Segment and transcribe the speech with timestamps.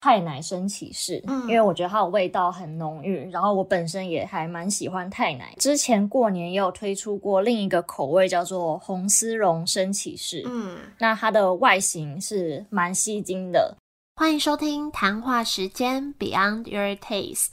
[0.00, 5.54] 太奶生起士，嗯因为我觉得它的味道很浓郁，然后我本身也还蛮喜欢太奶。
[5.58, 13.76] 之前过年也有推出过另一个口味，叫做红丝绒生起士，嗯，那它的外形是蛮吸睛的。
[14.14, 17.52] 欢迎收听谈话时间 Beyond Your Taste。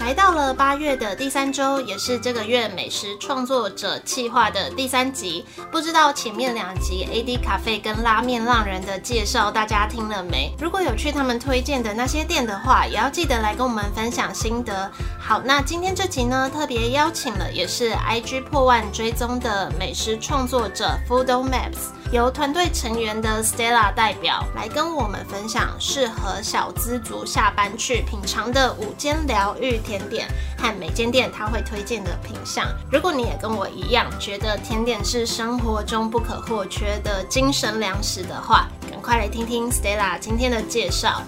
[0.00, 5.44] 来到了八月的第三周，也是这个月美食创作者企划的第三集。
[5.72, 10.52] 不知道前面两集 AD 咖啡跟拉面浪人的介绍大家听了没？
[10.58, 14.90] 如果有去他们推荐的那些店的话，也要记得来跟我们分享心得。
[15.18, 21.94] 好，那今天这集呢，特别邀请了也是 IG 破万追踪的美食创作者 Foodo Maps。
[22.14, 32.68] 由团队成员的 Stella 代表来跟我们分享适合小资族下班去品尝的五间疗愈甜点和每间店他会推荐的品相。
[32.88, 41.20] 如果你也跟我一样觉得甜点是生活中不可或缺的精神粮食的话，赶快来听听 Stella 今天的介绍。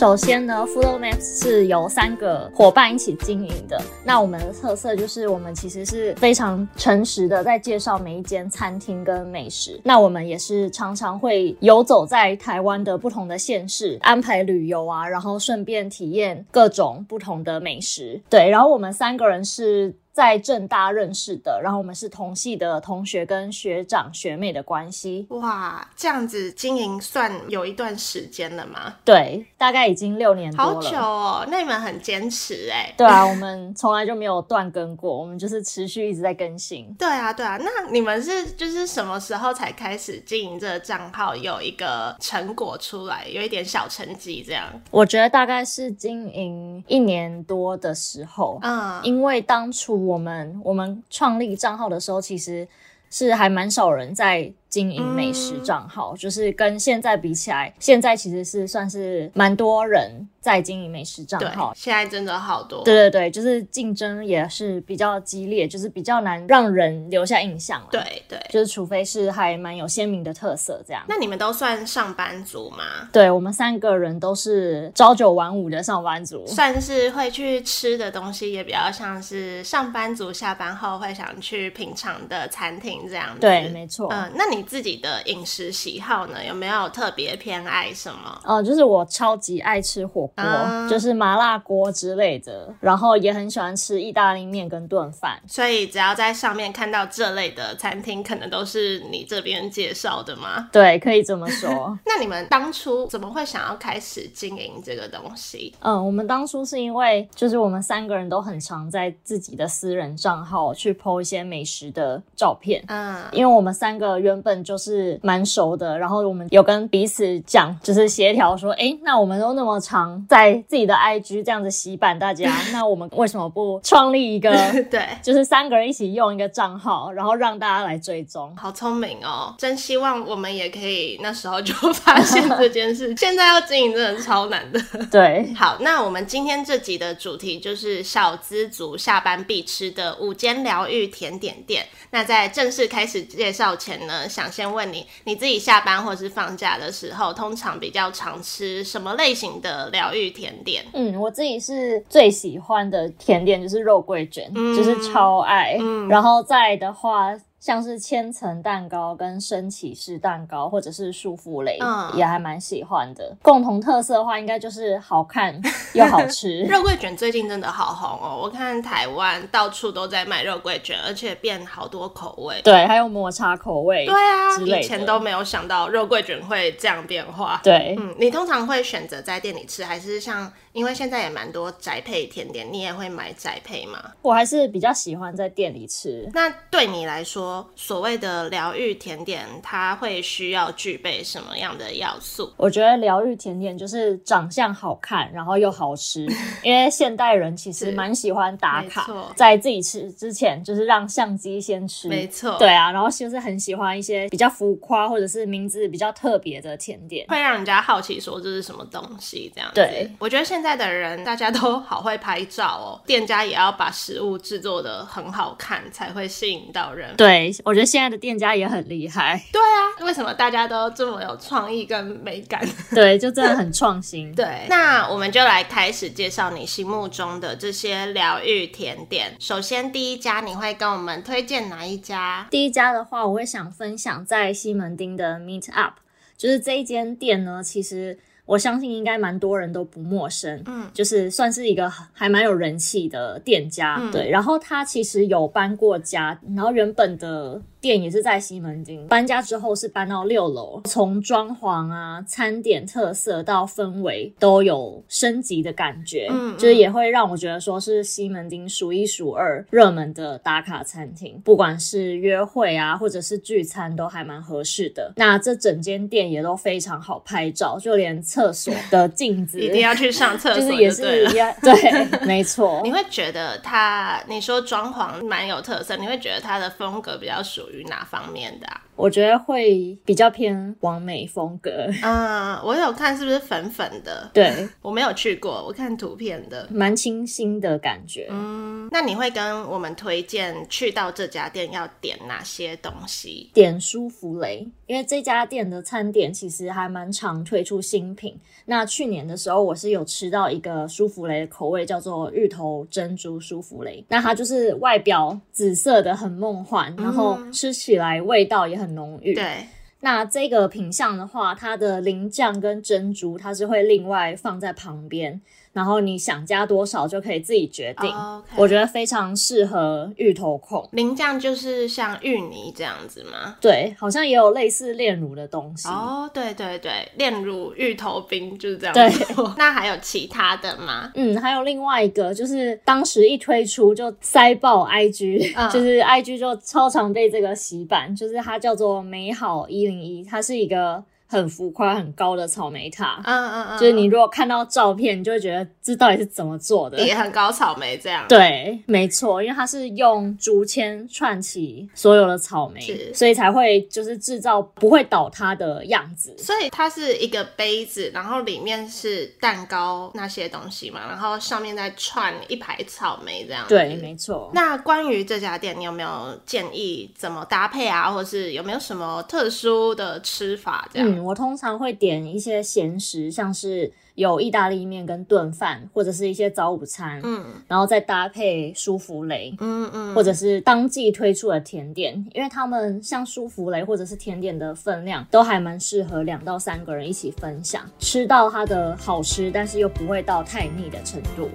[0.00, 3.78] 首先呢，Flow Maps 是由三个伙伴一起经营的。
[4.02, 9.78] 那我们的特色就是，我们其实是非常诚实的在介绍每一间餐厅跟美食。
[9.84, 18.18] 那我们也是常常会游走在台湾的不同的县市，安排旅游啊，然后顺便体验各种不同的美食。
[18.30, 19.94] 对，然后我们三个人是。
[20.20, 25.26] 在正大认识的，然后我们是同系的同学跟学长学妹的关系。
[25.30, 28.96] 哇，这样子经营算有一段时间了吗？
[29.02, 30.74] 对，大概已经六年多了。
[30.74, 32.92] 好久哦，那你们很坚持哎。
[32.98, 36.94] 对啊，我们从来就没有断更过，我们就是持续一直在更新。
[36.98, 44.66] 对啊，对啊，那你们是就是什么时候才开始经营这个账号，有一个成果出来，有一点小成绩这样？
[44.90, 52.66] 我觉得大概是经营一年多的时候，嗯，因为当初我们我们创立账号的时候，其实
[53.10, 61.72] 是还蛮少人在经营美食账号，就是跟现在比起来，现在其实是算是蛮多人在经营美食账对号，。
[61.76, 62.84] 现在真的好多。
[62.84, 67.88] 对对对，就是竞争也是比较激烈，就是比较难让人留下印象了。
[67.90, 71.02] 对对，就是除非是还蛮有鲜明的特色这样。
[71.08, 73.08] 那你们都算上班族吗？
[73.12, 76.46] 对我们三个人都是朝九晚五的上班族。
[76.46, 83.40] 算是会去吃的东西，也比较像是上班族下班后会想去品尝的餐厅这样子。
[83.40, 84.08] 对，没错。
[84.12, 86.44] 嗯，那你自己的饮食喜好呢？
[86.44, 88.40] 有没有特别偏爱什么？
[88.44, 95.40] 呃，就是我超级爱吃火锅，啊就是麻辣锅之类的，然后也很喜欢吃意大利面跟炖饭。
[95.46, 100.68] 所以只要在上面看到这类的餐厅，可能都是你这边介绍的吗？
[100.72, 101.98] 对，可以这么说。
[102.06, 105.74] 那你们当初怎么会想要开始经营这个东西？
[105.80, 124.50] 嗯，我们当初是因为就是我们三个人都很常在自己的私人账号去 po 一些美食的照片，嗯，因为我们三个原本就是蛮熟的，然后我们有跟彼此讲，就是协调说，哎，那我们都那么长在自己的 IG 这样子洗版大家，那我们为什么不创立一个，
[124.90, 125.00] 对。
[125.22, 128.56] 就是三个人一起用一个账号，然后让大家来追踪？
[128.56, 129.54] 好聪明哦！
[129.58, 133.14] 真希望我们也可以那时候就发现这件事。
[133.18, 134.80] 现在要经营真的是超难的。
[135.10, 141.84] 对，好，那我们今天这集的主题就是小资族下班必吃的午间疗愈甜点店。
[142.12, 150.84] 那在正式开始介绍前呢，想先问你，你自己下班或是放假的时候，通常比较常吃什么类型的疗愈甜点？
[150.92, 155.76] 嗯，我自己是最喜欢的甜点就是肉桂卷，嗯就是超爱。
[155.80, 163.36] 嗯然后再的话，像是千层蛋糕跟升起式蛋糕，或者是束缚蕾，嗯也还蛮喜欢的。
[163.42, 165.60] 共同特色的话，应该就是好看
[165.92, 166.62] 又好吃。
[166.62, 172.62] 肉桂卷最近真的好红哦，我看台湾到处都在卖肉桂卷，而且变好多口味。
[172.62, 174.06] 对，还有抹茶口味。
[174.06, 177.60] 对啊，以前都没有想到肉桂卷会这样变化。
[177.62, 184.12] 对，嗯，你通常会选择在店里吃，还是像因为现在也蛮多宅配甜点，你也会买宅配吗？
[184.22, 186.28] 我还是比较喜欢在店里吃。
[186.32, 192.52] 那对你来说，所谓的疗愈甜点，它会需要具备什么样的要素？
[192.56, 196.24] 我觉得疗愈甜点就是长相好看，然后又好吃，
[196.62, 202.06] 因为现代人其实蛮喜欢打卡，在自己吃之前，就是让相机先吃。
[202.06, 207.26] 没错，对啊，然后就是很喜欢一些比较浮夸或者是名字比较特别的甜点。
[207.28, 209.74] 会让人家好奇说这是什么东西这样子。
[209.74, 217.14] 对，我觉得现在的人大家都好会拍照哦，店家也要把食物制作的很好看，才会吸引到人。
[217.16, 222.60] 对，对，我觉得现在的店家也很厉害，对啊，为什么大家都这么有创意跟美感？
[222.94, 224.32] 对，就真的很创新。
[224.36, 229.36] 对，那我们就来开始介绍你心目中的这些疗愈甜点。
[229.38, 232.46] 首先，第一家你会跟我们推荐哪一家？
[232.50, 235.94] 第一家的话，我会想分享在西门町的 Meet Up，
[236.36, 238.18] 就是这一间店呢，其实。
[238.50, 244.28] 我相信应该蛮多人都不陌生，嗯，就是算是一个还蛮有人气的店家，对。
[244.28, 247.62] 然后他其实有搬过家，然后原本的。
[247.80, 265.12] 店也是在西门町，搬家之后是搬到六楼，从装潢啊、餐点特色到氛围都有升级的感觉，嗯，就是也会让我觉得说是西门町数一数二热门的打卡餐厅，不管是约会啊或者是聚餐都还蛮合适的。
[265.16, 272.80] 那这整间店也都非常好拍照，就连厕所的镜子 一定要去上厕所，就是也是一样，对，没错。
[272.84, 277.62] 你会觉得它，你说装潢蛮有特色，你会觉得它的风格比较属。
[277.70, 278.80] 于哪方面的？
[279.00, 281.70] 我觉得会比较偏完美风格。
[282.02, 284.30] 嗯，我有看是不是粉粉的？
[284.34, 288.28] 对，我没有去过，我看图片的，蛮清新的感觉。
[288.30, 293.50] 嗯，那你会跟我们推荐去到这家店要点哪些东西？
[293.54, 298.38] 点舒芙蕾，因为这家店的餐点其实还蛮常推出新品。
[298.66, 304.04] 那去年的时候，我是有吃到一个舒芙蕾的口味，叫做芋头珍珠舒芙蕾。
[304.08, 308.89] 那它就是外表紫色的，很梦幻，然后吃起来味道也很。
[308.90, 309.34] 浓郁。
[309.34, 309.66] 对，
[310.00, 315.40] 那这个品相的话，它的淋酱跟珍珠，它是会另外放在旁边。
[315.72, 318.12] 然后你想加多少就可以自己决定。
[318.56, 320.88] 我觉得非常适合芋头控。
[320.92, 323.56] 淋酱就是像芋泥这样子吗？
[323.60, 325.88] 对，好像也有类似炼乳的东西。
[325.88, 328.94] 哦，对对对，炼乳芋头冰就是这样。
[328.94, 329.08] 对，
[329.56, 331.12] 那还有其他的吗？
[331.14, 341.02] 嗯，还有另外一个，就是当时一推出就塞爆 IG，就是 IG 就超常被这个洗版，就是它叫做美好一零一，它是一个。
[341.30, 346.98] 很浮夸、很高的草莓塔，嗯嗯嗯，就是你如果看到照片，你就会觉得这到底是怎么做的？
[347.06, 348.26] 也很高草莓这样。
[348.28, 352.80] 对，没错，因为它是用竹签串起所有的草莓，
[353.14, 356.36] 所以才会就是制造不会倒塌的样子。
[356.36, 363.64] 所以它是一个杯子，然后里面是蛋糕那些东西嘛，然后上面再串一排草莓这样。
[363.68, 364.50] 对，没错。
[364.52, 371.19] 那关于这家店，你有没有建议怎么搭配啊，或是有没有什么特殊的吃法这样？
[371.24, 391.48] 我通常会点一些咸食，像是有意大利面跟炖饭，或者是一些早午餐，嗯，然后再搭配舒芙蕾，嗯嗯，或者是当季推出的甜点，因为他们像舒芙蕾或者是甜点的分量都还蛮适合两到三个人一起分享，吃到它的好吃，但是又不会到太腻的程度。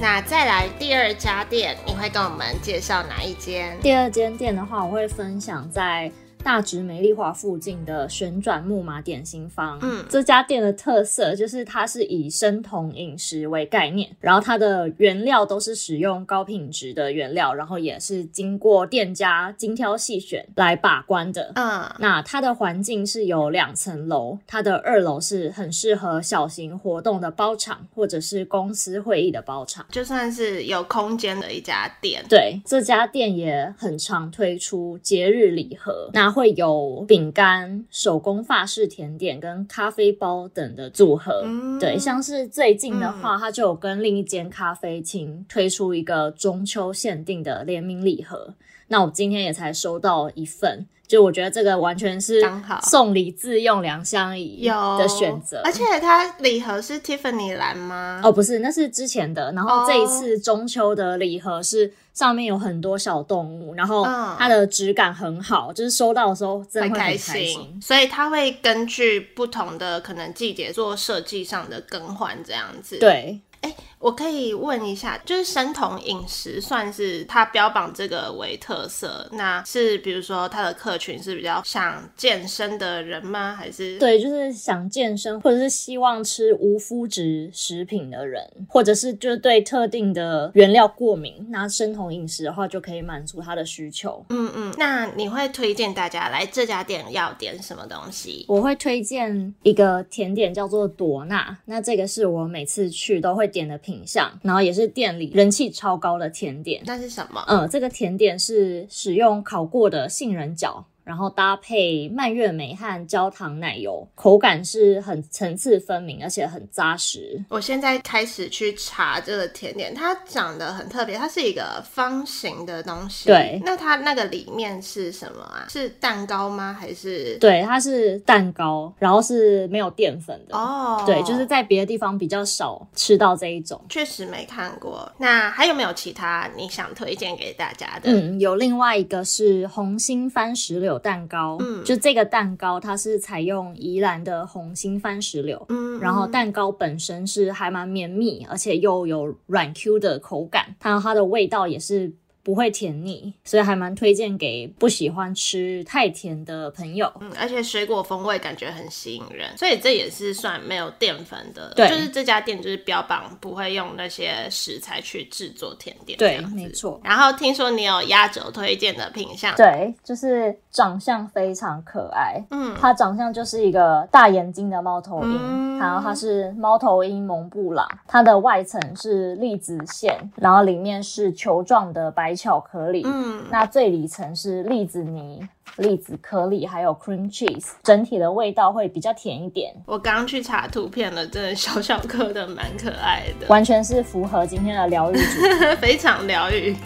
[0.00, 3.78] 那再来第二家店，你会跟我们介绍哪一间？
[3.80, 6.10] 第二间店的话，我会分享在。
[6.44, 32.24] 大直美丽华附近的旋转木马点心坊，嗯，这家店的特色就是它是以生酮饮食为概念，然后它的原料都是使用高品质的原料，然后也是经过店家精挑细选来把关的，嗯，那它的环境是有两层楼，它的二楼是很适合小型活动的包场或者是公司会议的包场，就算是有空间的一家店。
[32.28, 36.31] 对，这家店也很常推出节日礼盒，那。
[36.32, 41.44] 会有饼干、手工法式甜点跟咖啡包等的组合。
[41.78, 48.54] 对，像是最近的话，它就有跟另一间咖啡厅推出一个中秋限定的联名礼盒。
[48.92, 52.42] 那我今天也才收到一份，就我觉得这个完全是
[52.82, 55.62] 送礼自用两相宜的选择。
[55.64, 58.20] 而且它礼盒是 Tiffany 蓝吗？
[58.22, 59.50] 哦，不是，那是之前的。
[59.52, 61.92] 然后这一次中秋的礼盒是。
[62.12, 64.04] 上面有很多小动物，然后
[64.38, 67.80] 它的质感很好，就是收到的时候真的会很开心。
[67.80, 72.98] 所以它会根据不同的可能季节做设计上的更换，这样子。
[72.98, 73.40] 对。
[73.62, 83.54] 哎，我可以问一下，就是生酮饮食算是它标榜这个为特色，那是比如说它的客群是比较想健身的人吗？
[83.54, 94.26] 还是对，就是想健身或者是希望吃无麸质食品的人，或者是就是对特定的原料过敏，那生酮饮食的话就可以满足他的需求。
[94.30, 98.44] 嗯嗯，那你会推荐大家来这家店要点什么东西？
[98.48, 103.52] 我会推荐一个甜点叫做朵娜，那这个是我每次去都会。
[103.52, 106.82] 点的品相，然后也是店里人气超高的甜点。
[106.86, 107.44] 那是什么？
[107.48, 117.44] 嗯，这个甜点是使用烤过的杏仁角然后搭配蔓越莓和焦糖奶油，口感是很层次分明，而且很扎实。
[117.48, 123.26] 我现在开始去查这个甜点，它长得很特别，它是一个方形的东西。
[123.28, 125.66] 对那它那个里面是什么啊？
[125.68, 126.76] 是蛋糕吗？
[126.78, 127.36] 还是？
[127.38, 130.56] 对，它是蛋糕，然后是没有淀粉的。
[130.56, 133.80] 哦，对，就是在别的地方比较少吃到这一种。
[133.88, 135.10] 确实没看过。
[135.18, 138.12] 那还有没有其他你想推荐给大家的？
[138.12, 141.82] 嗯，有另外一个是红心番石榴蛋糕，嗯。
[141.84, 157.12] 就这个蛋糕它是采用宜兰的红心番石榴，嗯然后蛋糕本身是还蛮绵密，而且又有软 Q 的口感，还有它的味道也是不会甜腻，所以还蛮推荐给不喜欢吃太甜的朋友。
[157.20, 161.72] 嗯，而且水果风味感觉很吸引人，所以这也是算没有淀粉的。
[161.74, 166.18] 对就是这家店就是标榜不会用那些食材去制作甜点。
[166.18, 185.46] 对没错然后听说你有压轴推荐的品相，对，就是长相非常可爱，嗯，它长相就是一个大眼睛的猫头鹰，嗯然后它是猫头鹰蒙布朗，它的外层是栗子馅，然后里面是球状的白巧克力，嗯，那最里层是栗子泥、
[185.78, 195.76] 栗子颗粒，还有 cream cheese，整体的味道会比较甜一点，我刚刚去查图片了，真的小小颗的，蛮可爱的，完全是符合今天的疗愈主题。
[195.82, 196.76] 非常疗愈。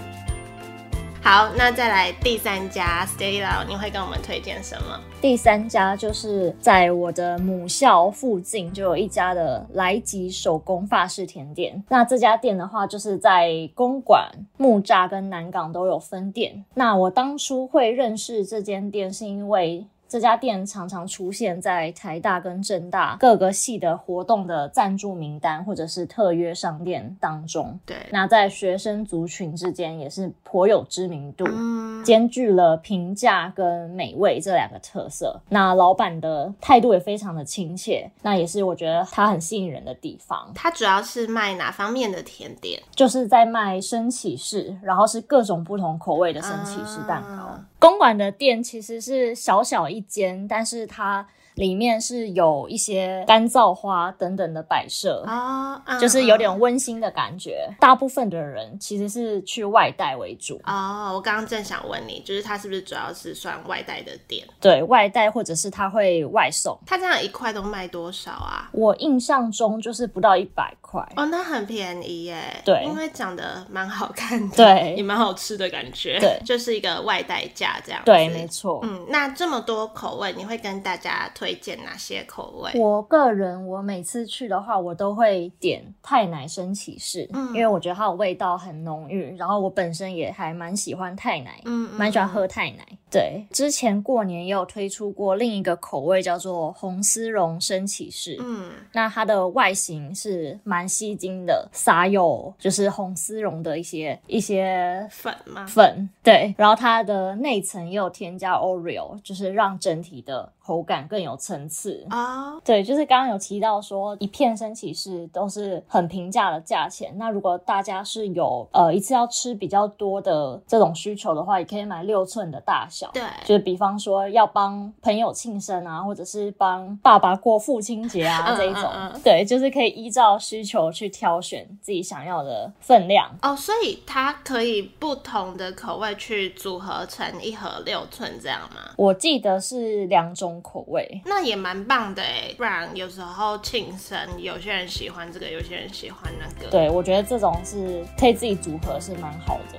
[1.27, 5.01] 好，那再来第三家 Stella，你会跟我们推荐什么？
[5.21, 11.83] 第三家就是在我的母校附近就有一家的来吉手工法式甜点。
[11.89, 16.65] 那这家店的话，就是在公馆、木栅跟南港都有分店。
[16.75, 19.85] 那我当初会认识这间店，是因为。
[20.09, 27.79] 这家店常常出现在台大跟政大各个系的活动的赞助名单或者是特约商店当中。
[27.85, 31.45] 对，那在学生族群之间也是颇有知名度。
[31.49, 35.41] 嗯，兼具了平价跟美味这两个特色。
[35.49, 40.51] 那老板的态度也非常的亲切，那也是我觉得他很吸引人的地方。
[40.55, 42.81] 它主要是卖哪方面的甜点？
[42.95, 47.45] 就是在卖升起士，然后是各种不同口味的升起士蛋糕。
[47.45, 51.25] 啊东莞的店其实是小小一间，但是它
[51.57, 55.23] 里面是有一些干燥花等等的摆设。
[55.27, 57.69] 哦，嗯就是有嗯点温馨的感觉。
[57.79, 64.47] 大部分的人其实是去外带为主，啊，我刚刚正想问你，就是它是不是主要是算外带的店？
[64.61, 66.79] 对外带或者是它会外送。
[66.87, 68.71] 它这样一块都卖多少啊？
[68.73, 71.01] 我印象中就是不到一百块。
[71.17, 72.63] 哦，那很便宜耶。
[72.65, 76.19] 对因为长得蛮好看的，对也蛮好吃的感觉。
[76.21, 78.01] 对就是一个外带价这样。
[78.05, 78.81] 对，没错。
[78.83, 82.73] 嗯，那这么多口味，你会跟大家推荐哪些口味？
[82.81, 92.87] 我个人，我每次去的话，我都会点太奶生起士，嗯因为我觉得它的味道很浓郁，然后我本身也还蛮喜欢太奶，嗯，嗯蛮喜欢喝太奶。
[93.09, 98.37] 对，之前过年也有推出过另一个口味，叫做红丝绒生起士。
[98.41, 105.65] 嗯，那它的外形是蛮吸睛的，撒有就是红丝绒的一些一些粉吗？
[105.67, 112.05] 粉，对，然后它的内层也有添加 Oreo，就是让整体的口感更有层次。
[112.11, 117.13] 啊，对，就是刚刚有提到说，一片升起士都是很平价的价钱。
[117.17, 123.09] 那如果大家是有呃一次要吃比较多的这种需求的话，也可以买六寸的大小。
[123.13, 133.31] 对，就是比方说要帮朋友庆生啊，或者是帮爸爸过父亲节啊嗯这一种，嗯嗯对，就是可以依照需求去挑选自己想要的分量。
[133.43, 138.91] 哦，所以它可以不同的口味去组合成一盒六寸这样吗？
[138.97, 149.79] 我记得是两种口味，那也蛮棒的哎，不然有时候庆生，有些人喜欢这个，有些人喜欢那个。，对我觉得这种是可以自己组合，是蛮好的。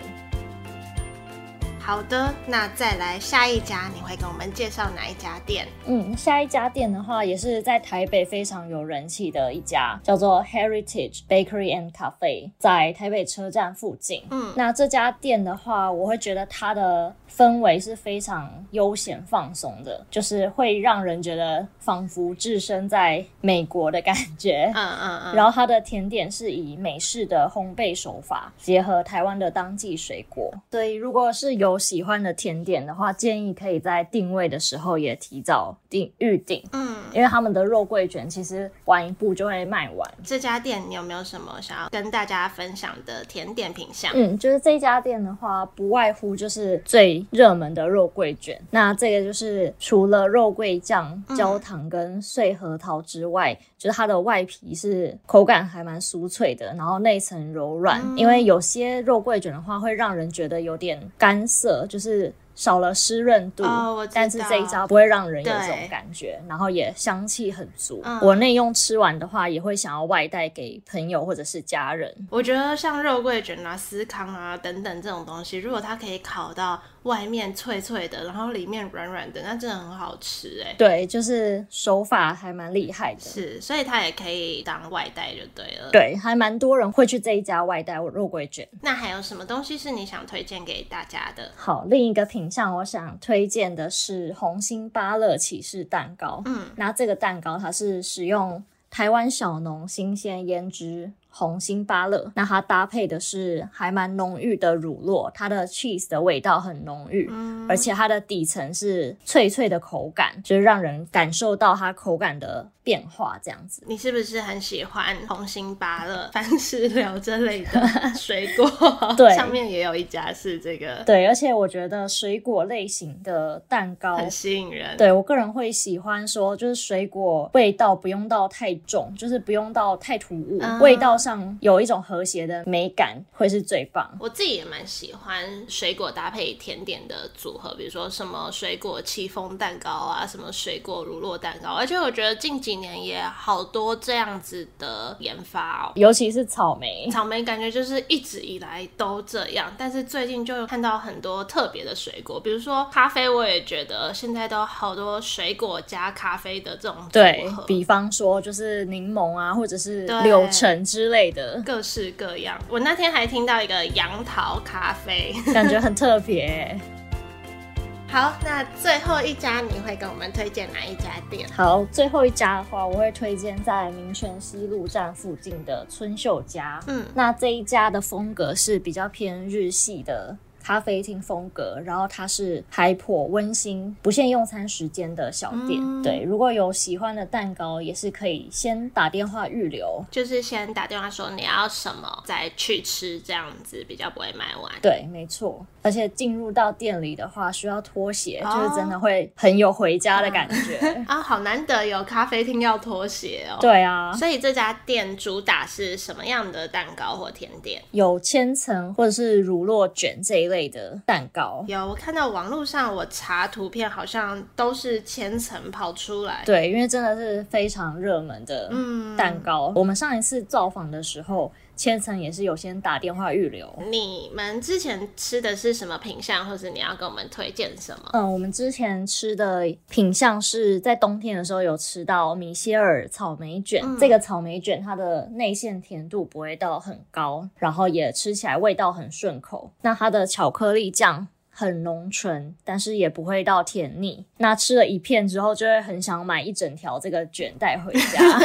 [1.87, 5.65] 好的，那再来下一家，你会给我们介绍哪一家店？
[5.85, 14.21] 嗯，下一家店的话，也是在台北非常有人气的一家，叫做 Heritage Bakery and Cafe，在台北车站附近。
[14.31, 24.69] 嗯那这家店的话，我会觉得它的氛围是非常悠闲放松的，就是会让人觉得仿佛置身在美国的感觉。
[24.75, 40.09] 嗯嗯嗯，然后它的甜点是以美式的烘焙手法结合台湾的当季水果，所以如果是有喜欢的甜点的话，建议可以在定位的时候也提早订预定，嗯，因为他们的肉桂卷其实晚一步就会卖完。
[40.23, 44.11] 这家店你有没有什么想要跟大家分享的甜点品相？
[44.15, 48.59] 嗯，就是这家店的话，不外乎就是最热门的肉桂卷。
[48.71, 58.01] 那这个就是除了肉桂酱、焦糖跟碎核桃之外，就是它的外皮是口感还蛮酥脆的，然后内层柔软。
[58.15, 62.33] 因为有些肉桂卷的话，会让人觉得有点干涩，就是。
[62.57, 63.63] 少了湿润度，
[64.11, 68.01] 但是这一招不会让人有这种感觉，然后也香气很足。
[68.03, 72.11] 嗯我内用吃完的话，也会想要外带给朋友或者是家人。
[72.31, 80.75] 我觉得像肉桂卷啊、司康啊等等这种东西，如果它可以烤到外面脆脆的，然后里面软软的，那真的很好吃哎。
[80.77, 83.21] 对，就是手法还蛮厉害的。
[83.21, 85.89] 是，所以它也可以当外带就对了。
[85.91, 88.67] 对，还蛮多人会去这一家外带肉桂卷。
[88.81, 91.51] 那还有什么东西是你想推荐给大家的？
[91.55, 96.41] 好，另一个品相我想推荐的是红心芭乐起士蛋糕。
[96.45, 113.83] 嗯，那这个蛋糕它是使用台湾小农新鲜腌制红心芭乐，那它搭配的是还蛮浓郁的乳酪，它的 cheese 的味道很浓郁，嗯而且它的底层是脆脆的口感，就是让人感受到它口感的变化，这样子。
[113.85, 117.81] 你是不是很喜欢红心芭乐、番石榴这类的
[118.15, 118.65] 水果？
[119.17, 124.95] 对上面也有一家是这个，对，而且我觉得水果类型的蛋糕很吸引人。
[124.97, 134.09] 对我个人会喜欢说，就是水果味道不用到太重，就是不用到太突兀，啊味道上有一种和谐的美感，会是最棒。
[134.19, 145.91] 我自己也蛮喜欢水果搭配甜点的组合，比如说什么水果戚风蛋糕啊，什么水果乳酪蛋糕，而且我觉得近几年也好多这样子的研发哦。
[145.95, 157.63] 尤其是草莓，草莓感觉就是一直以来都这样，但是最近就看到很多特别的水果，比如说咖啡，我也觉得现在都好多水果加咖啡的这种组对合。
[157.63, 165.33] 比方说就是柠檬啊，或者是对柳橙之类的，各式各样，我那天还听到一个杨桃咖啡。
[165.53, 166.79] 感觉很特别。
[168.09, 171.45] 好，那最后一家你会跟我们推荐哪一家店？
[171.51, 176.79] 好，最后一家的话，我会推荐在民权西路站附近的春秀家。
[176.87, 180.33] 嗯，那这一家的风格是比较偏日系的
[180.67, 185.79] 咖啡厅风格，然后它是开破温馨、不限用餐时间的小店。
[185.81, 190.03] 嗯对，如果有喜欢的蛋糕，也是可以先打电话预留。
[190.11, 194.69] 就是先打电话说你要什么，再去吃，这样子比较不会买完。
[194.81, 195.65] 对，没错。
[195.87, 200.77] 而且进入到店里的话，需要脱鞋，哦就是真的会很有回家的感觉。
[201.07, 203.55] 啊，好难得有咖啡厅要脱鞋哦。
[203.61, 207.81] 对啊，所以这家店主打是什么样的蛋糕或甜点？
[207.91, 211.63] 有千层或者是乳酪卷这一类的蛋糕。
[211.69, 216.43] 有，我看到网络上我查图片，好像都是千层跑出来。
[216.45, 219.71] 对，因为真的是非常热门的嗯蛋糕。
[219.73, 223.71] 我们上一次造访的时候，千层也是有先打电话预留。
[223.89, 228.09] 你们之前吃的是什么品相，或者你要给我们推荐什么？
[228.13, 233.81] 嗯，我们之前吃的品相是在冬天的时候有吃到米歇尔草莓卷。
[233.85, 239.71] 嗯这个草莓卷它的内馅甜度不会到很高，然后也吃起来味道很顺口。
[239.81, 241.27] 那它的巧克力酱。
[241.59, 244.23] 很浓醇，但是也不会到甜腻。
[244.37, 248.39] 那吃了一片之后，就会很想买一整条这个卷带回家。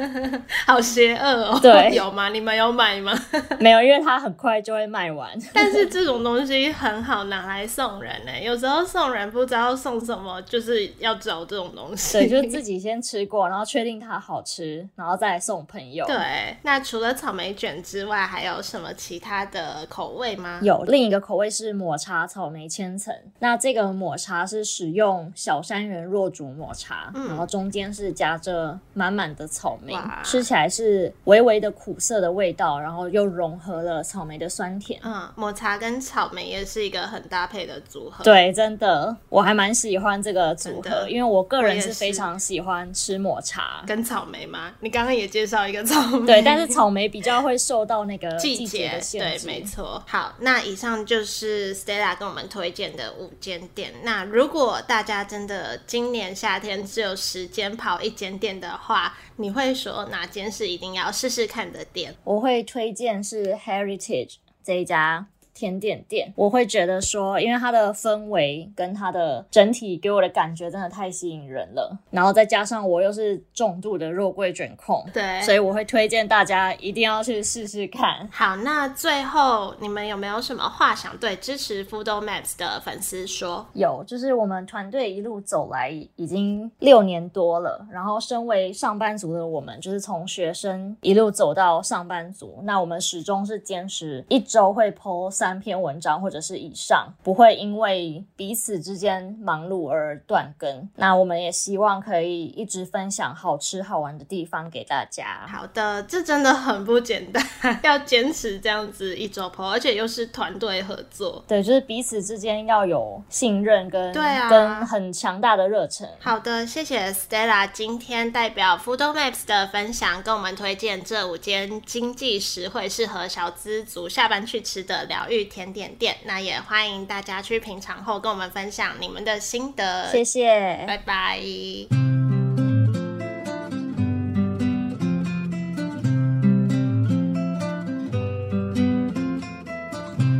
[0.66, 1.58] 好邪恶哦！
[1.62, 2.28] 对 有吗？
[2.28, 3.18] 你们有买吗？
[3.58, 5.30] 没有，因为它很快就会卖完。
[5.54, 8.32] 但是这种东西很好拿来送人呢。
[8.42, 12.18] 有时候送人不知道送什么，就是要找这种东西。
[12.18, 16.04] 对，就自己先吃过，然后确定它好吃，然后再来送朋友。
[16.04, 16.16] 对。
[16.62, 20.60] 那除了草莓卷之外，还有什么其他的口味吗？
[20.62, 29.94] 有另一个口味是抹茶草莓千层，那这个抹茶是使用小山园弱煮抹茶，嗯然后中间是夹着满满的草莓，
[30.24, 34.98] 吃起来是微微的苦涩的味道，然后又融合了草莓的酸甜。
[35.04, 43.82] 嗯，抹茶跟草莓也是一个很搭配的组合。，对，真的，我还蛮喜欢这个组合，因为我个人是是非常喜欢吃抹茶。
[43.86, 44.72] 跟草莓吗？
[44.80, 46.26] 你刚刚也介绍一个草莓。
[46.26, 49.46] 对，但是草莓比较会受到那个季季节的对限，制。
[49.46, 50.02] 没错。
[50.06, 53.92] 好，那以上就是 Stella 跟我们推荐的五间店。
[54.02, 62.16] 那如果大家真的今年夏天只有时间跑一间店的话，你会说哪间是一定要试试看的店？
[62.24, 65.26] 我会推荐是 Heritage 这一家
[65.58, 66.32] 甜点店。
[66.36, 78.28] 我会觉得说，因为它的氛围跟它的整体给我的感觉真的太吸引人了，然后再加上我又是重度的肉桂卷控，对所以我会推荐大家一定要去试试看。
[78.30, 83.66] 好，那最后你们有没有什么话想对支持 Foodo Maps 的粉丝说？
[83.72, 100.86] 有，就是我们团队一路走来已经六年多了，然后身为上班族的我们，就是从学生一路走到上班族，那我们始终是坚持一周会 PO 三三篇文章或者是以上，不会因为彼此之间忙碌而断更。
[100.96, 105.46] 那我们也希望可以一直分享好吃好玩的地方给大家。
[105.48, 107.42] 好的，这真的很不简单，
[107.82, 111.42] 要坚持这样子一周播，而且又是团队合作。
[111.48, 116.06] 对，就是彼此之间要有信任跟对啊跟很强大的热忱。
[116.20, 126.16] 好的，谢谢 Stella 今天代表 Food Maps 的分享，跟我们推荐这五间经济实惠、适合小资族下班去吃的疗愈甜点店。
[126.24, 130.10] 那也欢迎大家去品尝后跟我们分享你们的心得。
[130.10, 131.40] 谢谢，拜拜。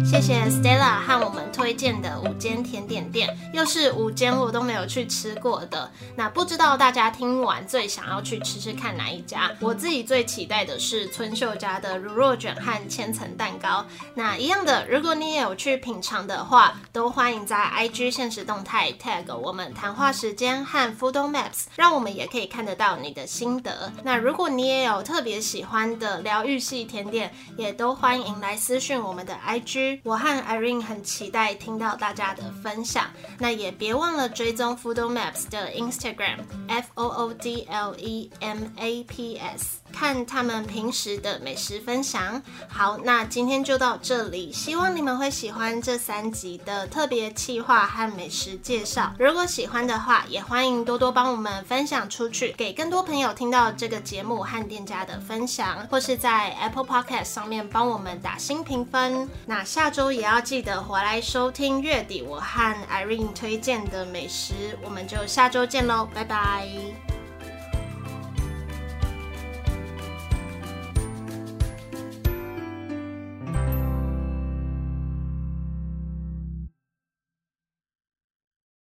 [0.05, 5.91] 谢谢 Stella 和我们推荐的五间甜点店，又是五间我都没有去吃过的。
[6.15, 9.51] 那不知道大家听完最想要去吃吃看哪一家？
[9.59, 13.85] 我自己最期待的是春秀家的乳酪卷和千层蛋糕。
[14.15, 23.93] 那一样的，如果你也有去品尝的话，都欢迎在 IG 现实动态 tag 我们谈话时间和 Food Maps，让我们也可以看得到你的心得。
[24.05, 30.03] 那如果你也有特别喜欢的疗愈系甜点，也都欢迎来私讯我们的 IG。
[30.05, 33.07] 我和 Irene 很期待听到大家的分享。
[33.39, 39.79] 那也别忘了追踪 Food Maps 的 Instagram F O O D L E M A P S。
[39.91, 42.43] 看他们平时的美食分享。
[42.69, 49.13] 好，那今天就到这里，希望你们会喜欢这三集的特别企划和美食介绍。
[49.19, 59.29] 如果喜欢的话，也欢迎多多帮我们分享出去，给更多朋友听到这个节目和店家的分享，或是在 Apple Podcast 上面帮我们打新评分。
[59.47, 66.67] 那下周也要记得回来收收听月底我和 Irene 推荐的美食，我们就下周见喽，拜拜。